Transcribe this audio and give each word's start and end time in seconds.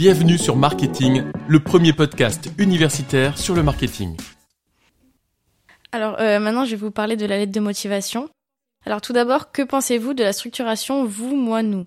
Bienvenue 0.00 0.38
sur 0.38 0.56
Marketing, 0.56 1.24
le 1.46 1.60
premier 1.60 1.92
podcast 1.92 2.50
universitaire 2.56 3.36
sur 3.36 3.54
le 3.54 3.62
marketing. 3.62 4.16
Alors 5.92 6.18
euh, 6.20 6.38
maintenant, 6.38 6.64
je 6.64 6.70
vais 6.70 6.78
vous 6.78 6.90
parler 6.90 7.16
de 7.16 7.26
la 7.26 7.36
lettre 7.36 7.52
de 7.52 7.60
motivation. 7.60 8.30
Alors 8.86 9.02
tout 9.02 9.12
d'abord, 9.12 9.52
que 9.52 9.60
pensez-vous 9.60 10.14
de 10.14 10.22
la 10.22 10.32
structuration 10.32 11.04
vous, 11.04 11.36
moi, 11.36 11.62
nous? 11.62 11.84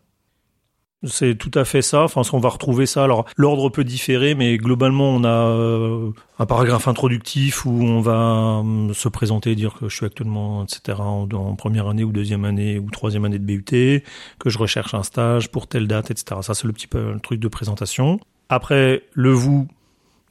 C'est 1.05 1.35
tout 1.35 1.51
à 1.53 1.65
fait 1.65 1.81
ça. 1.81 2.03
Enfin, 2.03 2.21
on 2.31 2.39
va 2.39 2.49
retrouver 2.49 2.85
ça. 2.85 3.03
Alors, 3.03 3.25
l'ordre 3.35 3.69
peut 3.69 3.83
différer, 3.83 4.35
mais 4.35 4.57
globalement, 4.57 5.09
on 5.09 5.23
a 5.23 5.47
euh, 5.47 6.11
un 6.39 6.45
paragraphe 6.45 6.87
introductif 6.87 7.65
où 7.65 7.71
on 7.71 8.01
va 8.01 8.61
euh, 8.63 8.93
se 8.93 9.09
présenter, 9.09 9.55
dire 9.55 9.73
que 9.73 9.89
je 9.89 9.95
suis 9.95 10.05
actuellement, 10.05 10.63
etc., 10.63 10.99
en, 10.99 11.55
première 11.55 11.87
année 11.87 12.03
ou 12.03 12.11
deuxième 12.11 12.45
année 12.45 12.79
ou 12.79 12.89
troisième 12.89 13.25
année 13.25 13.39
de 13.39 13.45
BUT, 13.45 14.03
que 14.39 14.49
je 14.49 14.57
recherche 14.57 14.93
un 14.93 15.03
stage 15.03 15.49
pour 15.49 15.67
telle 15.67 15.87
date, 15.87 16.11
etc. 16.11 16.41
Ça, 16.41 16.53
c'est 16.53 16.67
le 16.67 16.73
petit 16.73 16.87
peu 16.87 17.11
le 17.13 17.19
truc 17.19 17.39
de 17.39 17.47
présentation. 17.47 18.19
Après, 18.49 19.03
le 19.13 19.31
vous. 19.31 19.67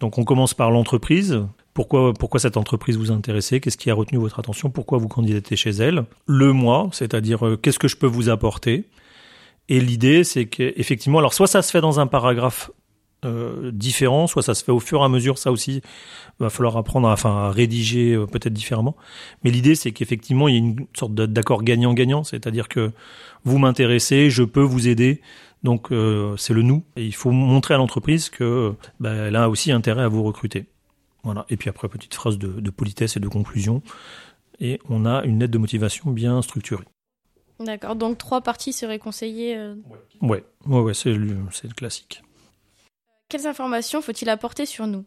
Donc, 0.01 0.19
on 0.19 0.25
commence 0.25 0.55
par 0.55 0.71
l'entreprise. 0.71 1.43
Pourquoi, 1.75 2.13
pourquoi 2.13 2.39
cette 2.41 2.57
entreprise 2.57 2.99
vous 2.99 3.11
intéresse 3.11 3.51
Qu'est-ce 3.61 3.79
qui 3.79 3.91
a 3.91 3.95
retenu 3.95 4.19
votre 4.19 4.39
attention? 4.39 4.69
Pourquoi 4.69 4.99
vous 4.99 5.09
candidatez 5.09 5.57
chez 5.57 5.71
elle? 5.71 6.05
Le 6.27 6.53
moi, 6.53 6.89
c'est-à-dire 6.93 7.47
euh, 7.47 7.57
qu'est-ce 7.57 7.79
que 7.79 7.89
je 7.89 7.97
peux 7.97 8.07
vous 8.07 8.29
apporter? 8.29 8.85
Et 9.73 9.81
l'idée, 9.81 10.23
c'est 10.23 10.45
qu'effectivement, 10.45 11.19
alors 11.19 11.33
soit 11.33 11.47
ça 11.47 11.63
se 11.63 11.71
fait 11.71 11.81
dans 11.81 11.99
un 11.99 12.07
paragraphe 12.07 12.71
euh, 13.25 13.71
différent, 13.73 14.27
soit 14.27 14.43
ça 14.43 14.53
se 14.53 14.63
fait 14.63 14.71
au 14.71 14.81
fur 14.81 15.01
et 15.01 15.05
à 15.05 15.09
mesure. 15.09 15.39
Ça 15.39 15.51
aussi, 15.51 15.81
va 16.39 16.51
falloir 16.51 16.77
apprendre 16.77 17.09
à, 17.09 17.51
rédiger 17.51 18.13
euh, 18.13 18.27
peut-être 18.27 18.53
différemment. 18.53 18.95
Mais 19.43 19.51
l'idée, 19.51 19.75
c'est 19.75 19.93
qu'effectivement, 19.93 20.47
il 20.47 20.53
y 20.53 20.57
a 20.57 20.59
une 20.59 20.87
sorte 20.95 21.15
d'accord 21.15 21.63
gagnant-gagnant, 21.63 22.23
c'est-à-dire 22.23 22.69
que 22.69 22.93
vous 23.45 23.57
m'intéressez, 23.57 24.29
je 24.29 24.43
peux 24.43 24.61
vous 24.61 24.89
aider. 24.89 25.23
Donc 25.63 25.91
euh, 25.91 26.37
c'est 26.37 26.53
le 26.53 26.61
nous. 26.61 26.85
Et 26.97 27.07
il 27.07 27.15
faut 27.15 27.31
montrer 27.31 27.73
à 27.73 27.79
l'entreprise 27.79 28.29
que 28.29 28.75
bah, 29.01 29.15
elle 29.15 29.37
a 29.37 29.49
aussi 29.49 29.73
intérêt 29.73 30.03
à 30.03 30.09
vous 30.09 30.23
recruter. 30.23 30.67
Voilà. 31.23 31.47
Et 31.49 31.57
puis 31.57 31.71
après, 31.71 31.89
petite 31.89 32.13
phrase 32.13 32.37
de 32.37 32.71
politesse 32.71 33.17
et 33.17 33.21
de 33.21 33.29
conclusion. 33.29 33.81
Et 34.61 34.81
on 34.91 35.07
a 35.07 35.25
une 35.25 35.41
lettre 35.41 35.53
de 35.53 35.59
motivation 35.59 36.11
bien 36.11 36.43
structurée. 36.43 36.85
D'accord, 37.63 37.97
donc 37.97 38.19
trois 38.19 38.41
parties 38.41 38.73
seraient 38.73 38.99
conseillées 38.99 39.57
euh... 39.57 39.75
Ouais, 40.21 40.45
ouais, 40.67 40.81
ouais 40.81 40.95
c'est 40.95 41.13
le, 41.13 41.37
le 41.65 41.75
classique. 41.75 42.23
Quelles 43.29 43.47
informations 43.47 44.03
faut-il 44.03 44.29
apporter 44.29 44.67
sur 44.67 44.87
nous? 44.87 45.05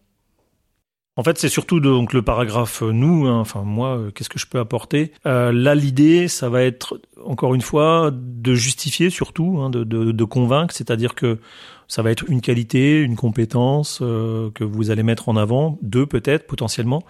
En 1.18 1.24
fait, 1.24 1.38
c'est 1.38 1.48
surtout 1.48 1.80
donc 1.80 2.12
le 2.12 2.22
paragraphe 2.22 2.82
euh, 2.84 2.92
nous. 2.92 3.26
Hein, 3.26 3.40
enfin, 3.40 3.62
moi, 3.62 3.98
euh, 3.98 4.12
qu'est-ce 4.12 4.30
que 4.30 4.40
je 4.40 4.48
peux 4.48 4.60
apporter? 4.60 5.14
Euh, 5.26 5.54
Là, 5.54 5.74
l'idée, 5.74 6.28
ça 6.28 6.50
va 6.50 6.64
être 6.64 7.00
encore 7.24 7.56
une 7.56 7.62
fois 7.62 8.12
de 8.14 8.54
justifier, 8.54 9.10
surtout, 9.10 9.60
hein, 9.62 9.70
de, 9.70 9.86
de, 9.86 10.12
de, 10.12 10.24
convaincre. 10.26 10.74
C'est-à-dire 10.74 11.16
que 11.16 11.40
ça 11.88 12.02
va 12.02 12.12
être 12.12 12.26
une 12.30 12.42
qualité, 12.42 13.02
une 13.02 13.16
compétence 13.16 14.00
euh, 14.02 14.50
que 14.52 14.64
vous 14.64 14.92
allez 14.92 15.04
mettre 15.04 15.30
en 15.30 15.36
avant, 15.36 15.78
deux 15.82 16.06
peut-être 16.06 16.48
potentiellement, 16.48 17.04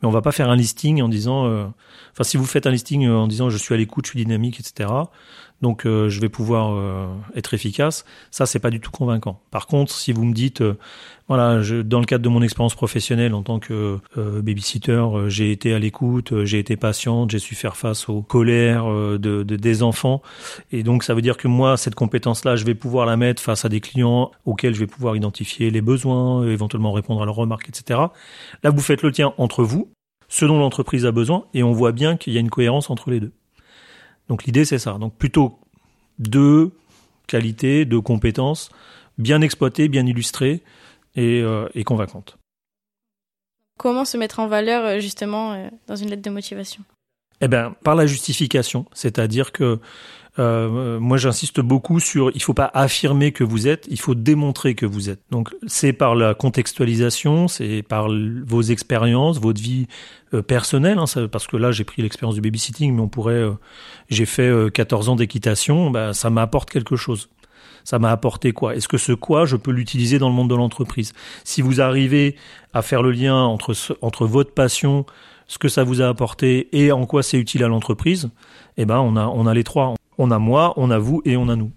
mais 0.00 0.08
on 0.08 0.12
va 0.12 0.22
pas 0.22 0.32
faire 0.32 0.48
un 0.50 0.56
listing 0.56 1.02
en 1.02 1.08
disant, 1.08 1.46
euh, 1.46 1.64
enfin 2.12 2.24
si 2.24 2.36
vous 2.36 2.46
faites 2.46 2.66
un 2.66 2.70
listing 2.70 3.08
en 3.08 3.26
disant 3.26 3.50
je 3.50 3.58
suis 3.58 3.74
à 3.74 3.76
l'écoute, 3.76 4.06
je 4.06 4.10
suis 4.10 4.24
dynamique, 4.24 4.60
etc. 4.60 4.90
Donc 5.62 5.84
euh, 5.84 6.08
je 6.08 6.20
vais 6.22 6.30
pouvoir 6.30 7.10
être 7.34 7.52
efficace. 7.52 8.04
Ça 8.30 8.46
c'est 8.46 8.60
pas 8.60 8.70
du 8.70 8.80
tout 8.80 8.90
convaincant. 8.90 9.42
Par 9.50 9.66
contre, 9.66 9.92
si 9.92 10.12
vous 10.12 10.24
me 10.24 10.32
dites, 10.32 10.62
voilà, 11.28 11.60
je, 11.60 11.76
dans 11.76 12.00
le 12.00 12.06
cadre 12.06 12.24
de 12.24 12.28
mon 12.30 12.42
expérience 12.42 12.74
professionnelle 12.74 13.34
en 13.34 13.42
tant 13.42 13.58
que 13.58 13.98
babysitter, 14.16 15.04
j'ai 15.26 15.52
été 15.52 15.74
à 15.74 15.78
l'écoute, 15.78 16.44
j'ai 16.44 16.58
été 16.58 16.76
patiente, 16.76 17.30
j'ai 17.30 17.38
su 17.38 17.54
faire 17.54 17.76
face 17.76 18.08
aux 18.08 18.22
colères 18.22 18.86
de, 18.86 19.18
de, 19.18 19.42
des 19.42 19.82
enfants, 19.82 20.22
et 20.72 20.82
donc 20.82 21.04
ça 21.04 21.12
veut 21.12 21.22
dire 21.22 21.36
que 21.36 21.46
moi 21.46 21.76
cette 21.76 21.94
compétence-là, 21.94 22.56
je 22.56 22.64
vais 22.64 22.74
pouvoir 22.74 23.04
la 23.04 23.18
mettre 23.18 23.42
face 23.42 23.64
à 23.64 23.68
des 23.68 23.80
clients 23.80 24.19
auxquels 24.44 24.74
je 24.74 24.80
vais 24.80 24.86
pouvoir 24.86 25.16
identifier 25.16 25.70
les 25.70 25.80
besoins, 25.80 26.46
éventuellement 26.46 26.92
répondre 26.92 27.22
à 27.22 27.24
leurs 27.24 27.36
remarques, 27.36 27.68
etc. 27.68 28.00
Là, 28.62 28.70
vous 28.70 28.80
faites 28.80 29.02
le 29.02 29.12
tien 29.12 29.34
entre 29.38 29.64
vous, 29.64 29.90
ce 30.28 30.44
dont 30.44 30.58
l'entreprise 30.58 31.06
a 31.06 31.12
besoin, 31.12 31.46
et 31.54 31.62
on 31.62 31.72
voit 31.72 31.92
bien 31.92 32.16
qu'il 32.16 32.32
y 32.32 32.36
a 32.36 32.40
une 32.40 32.50
cohérence 32.50 32.90
entre 32.90 33.10
les 33.10 33.20
deux. 33.20 33.32
Donc 34.28 34.44
l'idée, 34.44 34.64
c'est 34.64 34.78
ça. 34.78 34.96
Donc 34.98 35.16
plutôt 35.16 35.58
deux 36.18 36.70
qualités, 37.26 37.84
deux 37.84 38.00
compétences, 38.00 38.70
bien 39.18 39.40
exploitées, 39.40 39.88
bien 39.88 40.06
illustrées 40.06 40.62
et, 41.16 41.40
euh, 41.42 41.68
convaincantes. 41.84 42.38
Comment 43.78 44.04
se 44.04 44.16
mettre 44.16 44.40
en 44.40 44.46
valeur 44.46 44.84
euh, 44.84 45.00
justement 45.00 45.52
euh, 45.52 45.68
dans 45.86 45.96
une 45.96 46.10
lettre 46.10 46.22
de 46.22 46.30
motivation? 46.30 46.82
Eh 47.40 47.48
bien, 47.48 47.74
par 47.82 47.94
la 47.94 48.06
justification, 48.06 48.86
c'est-à-dire 48.92 49.52
que 49.52 49.78
euh, 50.38 51.00
moi, 51.00 51.16
j'insiste 51.16 51.60
beaucoup 51.60 51.98
sur 51.98 52.30
il 52.34 52.42
faut 52.42 52.54
pas 52.54 52.70
affirmer 52.72 53.32
que 53.32 53.42
vous 53.42 53.66
êtes, 53.66 53.86
il 53.90 53.98
faut 53.98 54.14
démontrer 54.14 54.74
que 54.74 54.86
vous 54.86 55.10
êtes. 55.10 55.20
Donc, 55.30 55.54
c'est 55.66 55.92
par 55.92 56.14
la 56.14 56.34
contextualisation, 56.34 57.48
c'est 57.48 57.82
par 57.82 58.08
vos 58.46 58.62
expériences, 58.62 59.38
votre 59.40 59.60
vie 59.60 59.86
euh, 60.32 60.42
personnelle, 60.42 60.98
hein, 60.98 61.26
parce 61.30 61.46
que 61.46 61.56
là, 61.56 61.72
j'ai 61.72 61.84
pris 61.84 62.02
l'expérience 62.02 62.36
du 62.36 62.40
babysitting, 62.40 62.94
mais 62.94 63.00
on 63.02 63.08
pourrait, 63.08 63.34
euh, 63.34 63.52
j'ai 64.08 64.26
fait 64.26 64.50
14 64.72 65.08
ans 65.08 65.16
d'équitation, 65.16 65.90
bah, 65.90 66.14
ça 66.14 66.30
m'apporte 66.30 66.70
quelque 66.70 66.96
chose. 66.96 67.28
Ça 67.82 67.98
m'a 67.98 68.10
apporté 68.10 68.52
quoi? 68.52 68.76
Est-ce 68.76 68.88
que 68.88 68.98
ce 68.98 69.12
quoi, 69.12 69.46
je 69.46 69.56
peux 69.56 69.70
l'utiliser 69.70 70.18
dans 70.18 70.28
le 70.28 70.34
monde 70.34 70.50
de 70.50 70.54
l'entreprise? 70.54 71.12
Si 71.44 71.62
vous 71.62 71.80
arrivez 71.80 72.36
à 72.74 72.82
faire 72.82 73.02
le 73.02 73.10
lien 73.10 73.34
entre, 73.34 73.74
entre 74.02 74.26
votre 74.26 74.52
passion, 74.52 75.06
ce 75.50 75.58
que 75.58 75.68
ça 75.68 75.82
vous 75.82 76.00
a 76.00 76.06
apporté 76.06 76.68
et 76.80 76.92
en 76.92 77.06
quoi 77.06 77.24
c'est 77.24 77.36
utile 77.36 77.64
à 77.64 77.68
l'entreprise, 77.68 78.30
eh 78.76 78.84
ben 78.84 79.00
on 79.00 79.16
a 79.16 79.26
on 79.26 79.48
a 79.48 79.52
les 79.52 79.64
trois. 79.64 79.96
On 80.16 80.30
a 80.30 80.38
moi, 80.38 80.74
on 80.76 80.92
a 80.92 80.98
vous 80.98 81.22
et 81.24 81.36
on 81.36 81.48
a 81.48 81.56
nous. 81.56 81.72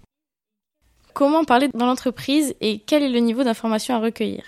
Comment 1.12 1.44
parler 1.44 1.68
dans 1.74 1.86
l'entreprise 1.86 2.54
et 2.60 2.78
quel 2.86 3.02
est 3.02 3.08
le 3.08 3.18
niveau 3.18 3.42
d'information 3.42 3.96
à 3.96 3.98
recueillir? 3.98 4.44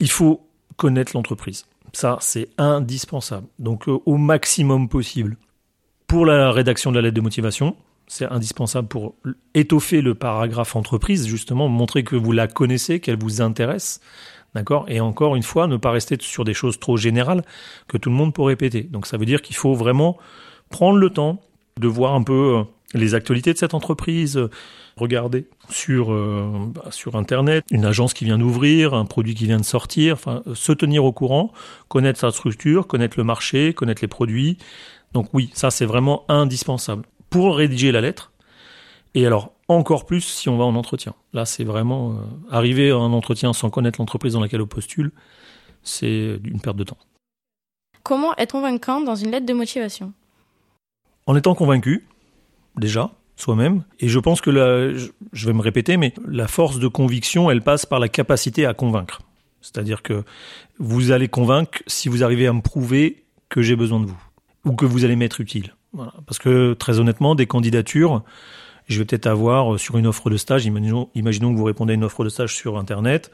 Il 0.00 0.10
faut 0.10 0.48
connaître 0.78 1.12
l'entreprise. 1.14 1.66
Ça, 1.92 2.16
c'est 2.22 2.48
indispensable. 2.56 3.46
Donc, 3.58 3.88
euh, 3.88 3.98
au 4.06 4.16
maximum 4.16 4.88
possible. 4.88 5.36
Pour 6.06 6.24
la 6.24 6.50
rédaction 6.50 6.90
de 6.90 6.96
la 6.96 7.02
lettre 7.02 7.16
de 7.16 7.20
motivation, 7.20 7.76
c'est 8.06 8.26
indispensable 8.26 8.88
pour 8.88 9.16
étoffer 9.52 10.00
le 10.00 10.14
paragraphe 10.14 10.76
entreprise, 10.76 11.26
justement, 11.26 11.68
montrer 11.68 12.04
que 12.04 12.16
vous 12.16 12.32
la 12.32 12.46
connaissez, 12.46 13.00
qu'elle 13.00 13.18
vous 13.18 13.42
intéresse. 13.42 14.00
D'accord? 14.54 14.86
Et 14.88 15.00
encore 15.00 15.36
une 15.36 15.42
fois, 15.42 15.66
ne 15.66 15.76
pas 15.76 15.90
rester 15.90 16.16
sur 16.20 16.44
des 16.44 16.54
choses 16.54 16.80
trop 16.80 16.96
générales 16.96 17.42
que 17.86 17.98
tout 17.98 18.10
le 18.10 18.16
monde 18.16 18.32
peut 18.32 18.42
répéter. 18.42 18.82
Donc, 18.82 19.06
ça 19.06 19.16
veut 19.16 19.26
dire 19.26 19.42
qu'il 19.42 19.56
faut 19.56 19.74
vraiment 19.74 20.16
prendre 20.70 20.98
le 20.98 21.10
temps 21.10 21.40
de 21.78 21.86
voir 21.86 22.14
un 22.14 22.22
peu 22.22 22.56
euh, 22.56 22.62
les 22.94 23.14
actualités 23.14 23.52
de 23.52 23.58
cette 23.58 23.74
entreprise, 23.74 24.36
euh, 24.36 24.50
regarder 24.96 25.46
sur 25.68 26.12
euh, 26.12 26.66
bah, 26.74 26.86
sur 26.90 27.16
internet 27.16 27.64
une 27.70 27.84
agence 27.84 28.14
qui 28.14 28.24
vient 28.24 28.38
d'ouvrir, 28.38 28.94
un 28.94 29.04
produit 29.04 29.34
qui 29.34 29.46
vient 29.46 29.58
de 29.58 29.64
sortir, 29.64 30.14
enfin 30.14 30.42
se 30.54 30.72
tenir 30.72 31.04
au 31.04 31.12
courant, 31.12 31.52
connaître 31.88 32.18
sa 32.18 32.30
structure, 32.30 32.86
connaître 32.86 33.18
le 33.18 33.24
marché, 33.24 33.74
connaître 33.74 34.02
les 34.02 34.08
produits. 34.08 34.58
Donc 35.12 35.28
oui, 35.32 35.50
ça 35.54 35.70
c'est 35.70 35.86
vraiment 35.86 36.24
indispensable 36.28 37.04
pour 37.30 37.56
rédiger 37.56 37.92
la 37.92 38.00
lettre. 38.00 38.32
Et 39.14 39.26
alors 39.26 39.52
encore 39.68 40.06
plus 40.06 40.22
si 40.22 40.48
on 40.48 40.56
va 40.56 40.64
en 40.64 40.74
entretien. 40.74 41.14
Là, 41.32 41.44
c'est 41.44 41.64
vraiment 41.64 42.16
arriver 42.50 42.90
à 42.90 42.96
un 42.96 43.12
entretien 43.12 43.52
sans 43.52 43.70
connaître 43.70 44.00
l'entreprise 44.00 44.32
dans 44.32 44.40
laquelle 44.40 44.62
on 44.62 44.66
postule, 44.66 45.12
c'est 45.82 46.40
une 46.44 46.60
perte 46.60 46.76
de 46.76 46.84
temps. 46.84 46.98
Comment 48.02 48.34
être 48.36 48.52
convaincant 48.52 49.00
dans 49.00 49.14
une 49.14 49.30
lettre 49.30 49.46
de 49.46 49.52
motivation? 49.52 50.12
En 51.26 51.36
étant 51.36 51.54
convaincu, 51.54 52.06
déjà, 52.76 53.10
soi-même. 53.36 53.84
Et 54.00 54.08
je 54.08 54.18
pense 54.18 54.40
que 54.40 54.50
la, 54.50 54.94
je 54.94 55.46
vais 55.46 55.52
me 55.52 55.60
répéter, 55.60 55.96
mais 55.98 56.14
la 56.26 56.48
force 56.48 56.78
de 56.78 56.88
conviction, 56.88 57.50
elle 57.50 57.62
passe 57.62 57.84
par 57.84 58.00
la 58.00 58.08
capacité 58.08 58.64
à 58.64 58.72
convaincre. 58.72 59.20
C'est-à-dire 59.60 60.02
que 60.02 60.24
vous 60.78 61.10
allez 61.10 61.28
convaincre 61.28 61.80
si 61.86 62.08
vous 62.08 62.24
arrivez 62.24 62.46
à 62.46 62.52
me 62.52 62.62
prouver 62.62 63.24
que 63.48 63.60
j'ai 63.60 63.76
besoin 63.76 64.00
de 64.00 64.06
vous 64.06 64.22
ou 64.64 64.72
que 64.72 64.86
vous 64.86 65.04
allez 65.04 65.16
m'être 65.16 65.40
utile. 65.40 65.74
Voilà. 65.92 66.14
Parce 66.26 66.38
que 66.38 66.74
très 66.74 67.00
honnêtement, 67.00 67.34
des 67.34 67.46
candidatures, 67.46 68.22
je 68.88 68.98
vais 68.98 69.04
peut-être 69.04 69.26
avoir 69.26 69.74
euh, 69.74 69.78
sur 69.78 69.98
une 69.98 70.06
offre 70.06 70.30
de 70.30 70.36
stage, 70.36 70.64
imaginons, 70.66 71.06
que 71.14 71.56
vous 71.56 71.64
répondez 71.64 71.92
à 71.92 71.94
une 71.94 72.04
offre 72.04 72.24
de 72.24 72.28
stage 72.28 72.54
sur 72.54 72.78
Internet, 72.78 73.30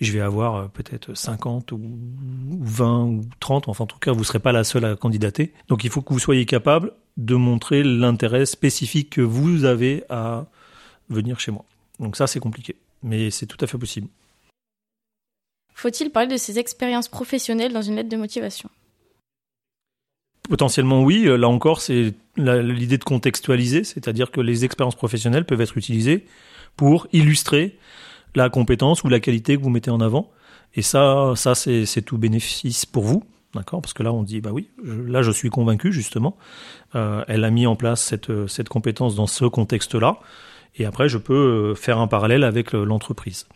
je 0.00 0.12
vais 0.12 0.20
avoir 0.20 0.56
euh, 0.56 0.68
peut-être 0.68 1.14
50 1.14 1.72
ou 1.72 1.80
20 2.60 3.04
ou 3.04 3.20
30, 3.38 3.68
enfin 3.68 3.84
en 3.84 3.86
tout 3.86 3.98
cas, 3.98 4.12
vous 4.12 4.20
ne 4.20 4.24
serez 4.24 4.40
pas 4.40 4.52
la 4.52 4.64
seule 4.64 4.84
à 4.84 4.96
candidater. 4.96 5.52
Donc 5.68 5.84
il 5.84 5.90
faut 5.90 6.00
que 6.00 6.12
vous 6.12 6.18
soyez 6.18 6.46
capable 6.46 6.92
de 7.16 7.34
montrer 7.34 7.82
l'intérêt 7.82 8.46
spécifique 8.46 9.10
que 9.10 9.20
vous 9.20 9.64
avez 9.64 10.04
à 10.08 10.46
venir 11.10 11.38
chez 11.38 11.52
moi. 11.52 11.64
Donc 12.00 12.16
ça, 12.16 12.26
c'est 12.26 12.40
compliqué, 12.40 12.76
mais 13.02 13.30
c'est 13.30 13.46
tout 13.46 13.58
à 13.60 13.66
fait 13.66 13.78
possible. 13.78 14.08
Faut-il 15.74 16.10
parler 16.10 16.28
de 16.28 16.36
ses 16.36 16.58
expériences 16.58 17.08
professionnelles 17.08 17.72
dans 17.72 17.82
une 17.82 17.96
lettre 17.96 18.08
de 18.08 18.16
motivation? 18.16 18.70
Potentiellement 20.48 21.02
oui, 21.02 21.24
là 21.24 21.48
encore 21.48 21.80
c'est 21.80 22.14
l'idée 22.36 22.98
de 22.98 23.04
contextualiser, 23.04 23.82
c'est-à-dire 23.82 24.30
que 24.30 24.40
les 24.40 24.64
expériences 24.64 24.94
professionnelles 24.94 25.46
peuvent 25.46 25.60
être 25.60 25.78
utilisées 25.78 26.26
pour 26.76 27.06
illustrer 27.12 27.78
la 28.34 28.50
compétence 28.50 29.04
ou 29.04 29.08
la 29.08 29.20
qualité 29.20 29.56
que 29.56 29.62
vous 29.62 29.70
mettez 29.70 29.90
en 29.90 30.00
avant. 30.00 30.30
Et 30.74 30.82
ça, 30.82 31.32
ça 31.36 31.54
c'est 31.54 32.02
tout 32.02 32.18
bénéfice 32.18 32.84
pour 32.84 33.04
vous, 33.04 33.24
d'accord? 33.54 33.80
Parce 33.80 33.94
que 33.94 34.02
là 34.02 34.12
on 34.12 34.22
dit 34.22 34.40
bah 34.40 34.50
oui, 34.52 34.68
là 34.84 35.22
je 35.22 35.30
suis 35.30 35.48
convaincu 35.48 35.92
justement. 35.92 36.36
Euh, 36.94 37.24
elle 37.26 37.44
a 37.44 37.50
mis 37.50 37.66
en 37.66 37.76
place 37.76 38.02
cette 38.02 38.46
cette 38.46 38.68
compétence 38.68 39.14
dans 39.14 39.26
ce 39.26 39.46
contexte-là. 39.46 40.18
Et 40.76 40.86
après, 40.86 41.08
je 41.08 41.18
peux 41.18 41.74
faire 41.74 41.98
un 41.98 42.08
parallèle 42.08 42.42
avec 42.42 42.72
l'entreprise. 42.72 43.46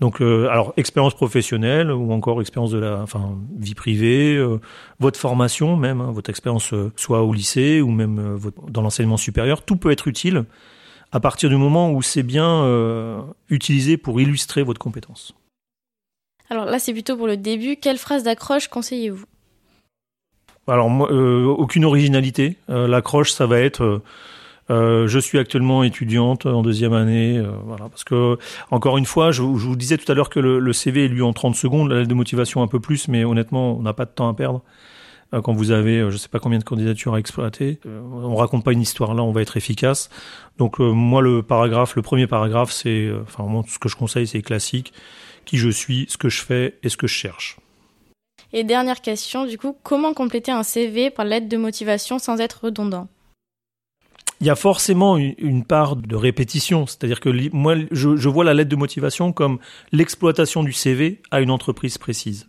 Donc, 0.00 0.22
alors 0.22 0.72
expérience 0.76 1.14
professionnelle 1.14 1.92
ou 1.92 2.12
encore 2.12 2.40
expérience 2.40 2.70
de 2.70 2.78
la, 2.78 3.02
enfin 3.02 3.36
vie 3.58 3.74
privée, 3.74 4.42
votre 4.98 5.20
formation 5.20 5.76
même, 5.76 6.00
hein, 6.00 6.12
votre 6.12 6.30
expérience 6.30 6.72
soit 6.96 7.22
au 7.22 7.34
lycée 7.34 7.82
ou 7.82 7.90
même 7.90 8.38
dans 8.68 8.80
l'enseignement 8.80 9.18
supérieur, 9.18 9.62
tout 9.62 9.76
peut 9.76 9.90
être 9.90 10.08
utile 10.08 10.44
à 11.12 11.20
partir 11.20 11.50
du 11.50 11.56
moment 11.56 11.90
où 11.90 12.00
c'est 12.00 12.22
bien 12.22 12.64
utilisé 13.50 13.98
pour 13.98 14.18
illustrer 14.18 14.62
votre 14.62 14.80
compétence. 14.80 15.34
Alors 16.52 16.66
là, 16.66 16.78
c'est 16.78 16.92
plutôt 16.92 17.16
pour 17.16 17.26
le 17.26 17.38
début. 17.38 17.76
Quelle 17.76 17.96
phrase 17.96 18.24
d'accroche 18.24 18.68
conseillez-vous? 18.68 19.24
Alors, 20.68 20.90
moi, 20.90 21.10
euh, 21.10 21.46
aucune 21.46 21.86
originalité. 21.86 22.58
Euh, 22.68 22.86
l'accroche, 22.86 23.32
ça 23.32 23.46
va 23.46 23.58
être 23.58 23.82
euh, 23.82 24.02
je 24.68 25.18
suis 25.18 25.38
actuellement 25.38 25.82
étudiante 25.82 26.46
en 26.46 26.62
deuxième 26.62 26.92
année, 26.92 27.42
voilà, 27.64 27.88
parce 27.88 28.04
que 28.04 28.38
encore 28.70 28.98
une 28.98 29.06
fois, 29.06 29.32
je, 29.32 29.42
vous 29.42 29.76
disais 29.76 29.98
tout 29.98 30.10
à 30.10 30.14
l'heure 30.14 30.30
que 30.30 30.40
le, 30.40 30.72
CV 30.72 31.04
est 31.04 31.08
lu 31.08 31.22
en 31.22 31.32
30 31.32 31.54
secondes, 31.54 31.90
la 31.90 31.98
lettre 31.98 32.08
de 32.08 32.14
motivation 32.14 32.62
un 32.62 32.66
peu 32.66 32.80
plus, 32.80 33.08
mais 33.08 33.24
honnêtement, 33.24 33.76
on 33.76 33.82
n'a 33.82 33.92
pas 33.92 34.04
de 34.04 34.10
temps 34.10 34.28
à 34.28 34.34
perdre. 34.34 34.62
Quand 35.44 35.54
vous 35.54 35.70
avez, 35.70 36.10
je 36.10 36.16
sais 36.18 36.28
pas 36.28 36.38
combien 36.38 36.58
de 36.58 36.64
candidatures 36.64 37.14
à 37.14 37.18
exploiter, 37.18 37.80
on 37.86 38.36
raconte 38.36 38.64
pas 38.64 38.72
une 38.72 38.82
histoire 38.82 39.14
là, 39.14 39.22
on 39.22 39.32
va 39.32 39.40
être 39.40 39.56
efficace. 39.56 40.10
Donc 40.58 40.78
moi, 40.78 41.22
le 41.22 41.42
paragraphe, 41.42 41.96
le 41.96 42.02
premier 42.02 42.26
paragraphe, 42.26 42.70
c'est, 42.70 43.10
enfin 43.22 43.44
moi, 43.44 43.62
ce 43.66 43.78
que 43.78 43.88
je 43.88 43.96
conseille, 43.96 44.26
c'est 44.26 44.42
classique 44.42 44.92
qui 45.44 45.58
je 45.58 45.68
suis, 45.68 46.06
ce 46.08 46.16
que 46.16 46.28
je 46.28 46.42
fais 46.42 46.78
et 46.82 46.88
ce 46.88 46.96
que 46.96 47.06
je 47.06 47.14
cherche. 47.14 47.58
Et 48.52 48.64
dernière 48.64 49.00
question, 49.00 49.46
du 49.46 49.56
coup, 49.58 49.76
comment 49.82 50.12
compléter 50.12 50.52
un 50.52 50.62
CV 50.62 51.10
par 51.10 51.24
lettre 51.24 51.48
de 51.48 51.56
motivation 51.56 52.18
sans 52.18 52.38
être 52.38 52.64
redondant? 52.64 53.08
Il 54.42 54.46
y 54.46 54.50
a 54.50 54.56
forcément 54.56 55.18
une 55.18 55.64
part 55.64 55.94
de 55.94 56.16
répétition, 56.16 56.88
c'est-à-dire 56.88 57.20
que 57.20 57.30
moi, 57.54 57.76
je, 57.92 58.28
vois 58.28 58.42
la 58.42 58.54
lettre 58.54 58.70
de 58.70 58.76
motivation 58.76 59.32
comme 59.32 59.60
l'exploitation 59.92 60.64
du 60.64 60.72
CV 60.72 61.22
à 61.30 61.40
une 61.40 61.50
entreprise 61.52 61.96
précise. 61.96 62.48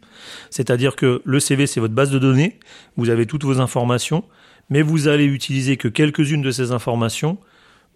C'est-à-dire 0.49 0.95
que 0.95 1.21
le 1.23 1.39
CV, 1.39 1.67
c'est 1.67 1.79
votre 1.79 1.93
base 1.93 2.09
de 2.09 2.17
données, 2.17 2.57
vous 2.97 3.11
avez 3.11 3.27
toutes 3.27 3.43
vos 3.43 3.59
informations, 3.59 4.23
mais 4.71 4.81
vous 4.81 5.07
allez 5.07 5.25
utiliser 5.25 5.77
que 5.77 5.87
quelques-unes 5.87 6.41
de 6.41 6.49
ces 6.49 6.71
informations 6.71 7.37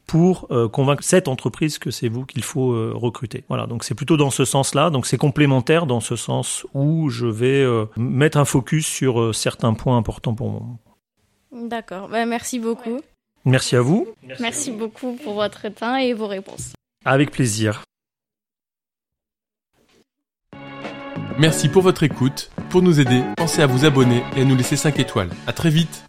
pour 0.05 0.45
euh, 0.51 0.69
convaincre 0.69 1.03
cette 1.03 1.27
entreprise 1.27 1.79
que 1.79 1.89
c'est 1.89 2.07
vous 2.07 2.23
qu'il 2.23 2.43
faut 2.43 2.73
euh, 2.73 2.91
recruter. 2.93 3.45
Voilà, 3.47 3.65
donc 3.65 3.83
c'est 3.83 3.95
plutôt 3.95 4.15
dans 4.15 4.29
ce 4.29 4.45
sens-là, 4.45 4.91
donc 4.91 5.07
c'est 5.07 5.17
complémentaire 5.17 5.87
dans 5.87 6.01
ce 6.01 6.15
sens 6.15 6.67
où 6.75 7.09
je 7.09 7.25
vais 7.25 7.63
euh, 7.63 7.87
mettre 7.97 8.37
un 8.37 8.45
focus 8.45 8.85
sur 8.85 9.33
certains 9.33 9.73
points 9.73 9.97
importants 9.97 10.35
pour 10.35 10.51
moi. 10.51 10.61
D'accord, 11.51 12.09
bah, 12.09 12.27
merci 12.27 12.59
beaucoup. 12.59 13.01
Merci 13.47 13.77
à 13.77 13.81
vous. 13.81 14.05
Merci, 14.41 14.71
beaucoup 14.71 15.13
pour 15.23 15.35
votre 15.35 15.69
temps 15.69 15.95
et 15.95 16.11
vos 16.11 16.27
réponses. 16.27 16.73
Avec 17.05 17.31
plaisir. 17.31 17.83
Merci 21.39 21.69
pour 21.69 21.81
votre 21.81 22.03
écoute. 22.03 22.51
Pour 22.69 22.81
nous 22.81 22.99
aider, 22.99 23.23
pensez 23.37 23.61
à 23.61 23.67
vous 23.67 23.85
abonner 23.85 24.21
et 24.35 24.41
à 24.41 24.43
nous 24.43 24.57
laisser 24.57 24.75
5 24.75 24.99
étoiles. 24.99 25.29
À 25.47 25.53
très 25.53 25.69
vite. 25.69 26.06